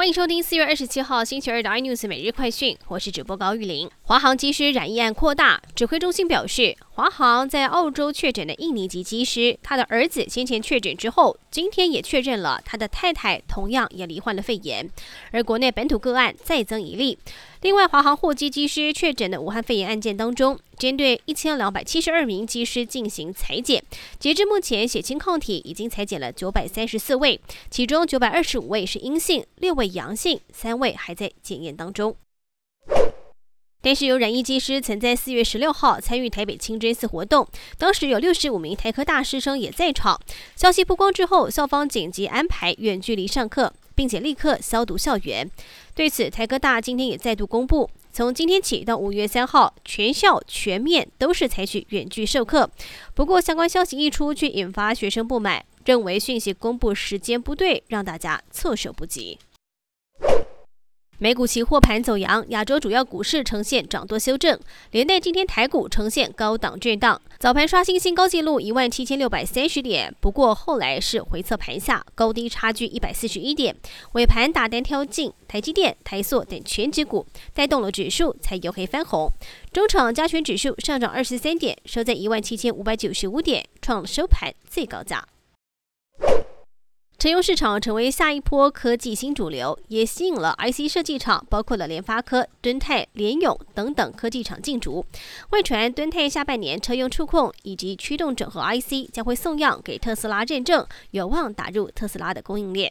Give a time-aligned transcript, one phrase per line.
[0.00, 3.86] 欢迎收听四月二十七号星期二的 iNews 每日快讯，我是主播高玉玲。
[4.10, 14.90] 华航机师染疫案扩大，指挥中心表示，华航在澳洲确诊的印尼籍机师，他的儿子先前确诊之后，今天也确认了他的太太同样也罹患了肺炎，
[15.30, 17.16] 而国内本土个案再增一例。
[17.60, 23.80] 另外，华航货机机师确诊的武汉肺炎案件当中，针对一千两百七十二名机师进行裁剪，
[24.18, 27.40] 截至目前，血清抗体已经裁剪了九百三十四位，
[27.70, 32.16] 其中九百二十五位是阴性，六位阳性，三位还在检验当中。
[33.82, 37.46] 但是有染疫技师曾在四月十六号参与台北清真寺活动，
[37.78, 40.20] 当时有六十五名台科大师生也在场。
[40.54, 45.50] 消息曝光之后，校方紧急安排远距离上课，并且立刻消毒校园。
[45.94, 52.70] 对此，台科大今天也再度公布，从今天起到五月三号，全校全面都是采取远距授课。
[53.14, 59.38] 不过，相关消息一出，却引发学生不满，认为讯息公布时间不对，让大家措手不及。
[61.22, 64.58] 美股期货盘走阳，亚洲主要股市呈现涨多修正，
[64.92, 73.76] 连带今天台股呈现高档震荡，早盘刷新新高纪录一万七千六百三十点，不过后来是回测盘下，高低差距一百四十一点，
[74.12, 79.30] 尾盘打单挑进台积电、台塑等全指股，带动了指数才由黑翻红，
[79.70, 85.22] 中场加权指数上涨二十三点，收在一万七千五百九十五点，创收盘最高价。
[87.20, 95.04] 车用市场成为下一波科技新主流，也吸引了 IC 设计厂，包括了联发科、敦泰、联咏等等科技厂进驻。
[95.50, 102.90] 外传敦泰下半年车用触控以及驱动整合 IC 将会送样给特斯拉认证，有望打入特斯拉的供应链。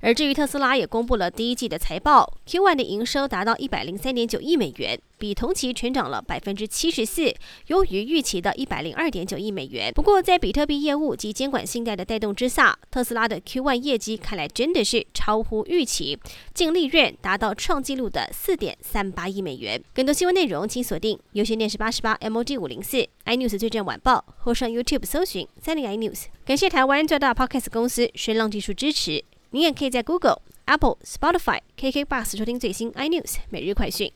[0.00, 7.34] 而至于特斯拉也公布了第一季的财报，Q1 的营收达到一百零三点九亿美元，比同期成长了百分之七十四，
[7.66, 9.92] 优于预期的一百零二点九亿美元。
[9.92, 16.16] 不过，在比特币业务及监管信贷的带动之下，特斯拉的 Q1 业绩看来真的是超乎预期，
[16.54, 19.82] 净利润达到创纪录的四点三八亿美元。
[19.92, 26.26] 更多新闻内容，请锁定优线电视八十八 MOD 五零四 iNews 最正晚报，或上 YouTube 搜寻三零 iNews。
[26.44, 29.24] 感谢台湾最大 Podcast 公司声浪技术支持。
[29.50, 34.12] 你也可以在 Google、Apple、Spotify、KK Bus 收听最新 iNews 每日快讯。